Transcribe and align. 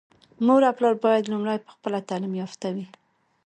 مور 0.45 0.61
او 0.69 0.73
پلار 0.77 0.95
بايد 1.03 1.25
لومړی 1.31 1.57
په 1.65 1.69
خپله 1.75 1.99
تعليم 2.09 2.33
يافته 2.41 2.67
وي. 2.75 2.85